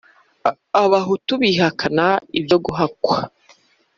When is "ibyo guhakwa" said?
2.39-3.17